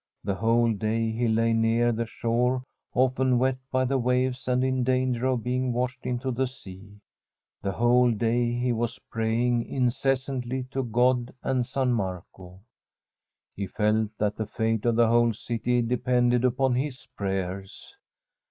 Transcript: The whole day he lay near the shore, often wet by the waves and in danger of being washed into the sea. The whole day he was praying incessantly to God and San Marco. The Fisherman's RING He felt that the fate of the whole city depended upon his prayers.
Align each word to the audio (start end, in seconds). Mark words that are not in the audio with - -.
The 0.23 0.33
whole 0.33 0.73
day 0.73 1.11
he 1.11 1.27
lay 1.27 1.53
near 1.53 1.91
the 1.91 2.07
shore, 2.07 2.63
often 2.95 3.37
wet 3.37 3.59
by 3.71 3.85
the 3.85 3.99
waves 3.99 4.47
and 4.47 4.63
in 4.63 4.83
danger 4.83 5.27
of 5.27 5.43
being 5.43 5.73
washed 5.73 6.07
into 6.07 6.31
the 6.31 6.47
sea. 6.47 6.97
The 7.61 7.73
whole 7.73 8.09
day 8.11 8.51
he 8.51 8.71
was 8.71 8.97
praying 9.11 9.67
incessantly 9.67 10.63
to 10.71 10.81
God 10.81 11.35
and 11.43 11.63
San 11.67 11.93
Marco. 11.93 12.61
The 13.55 13.67
Fisherman's 13.67 13.79
RING 13.79 14.03
He 14.07 14.07
felt 14.07 14.17
that 14.17 14.37
the 14.37 14.47
fate 14.47 14.85
of 14.85 14.95
the 14.95 15.07
whole 15.07 15.33
city 15.33 15.83
depended 15.83 16.45
upon 16.45 16.73
his 16.73 17.05
prayers. 17.15 17.93